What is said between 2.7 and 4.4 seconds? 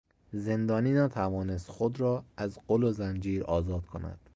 و زنجیر آزاد کند.